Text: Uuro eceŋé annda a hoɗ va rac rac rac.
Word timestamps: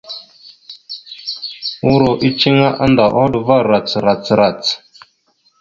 Uuro 1.89 2.11
eceŋé 2.27 2.67
annda 2.83 3.05
a 3.09 3.13
hoɗ 3.15 3.33
va 3.47 3.55
rac 3.69 3.87
rac 4.05 4.23
rac. 4.39 4.61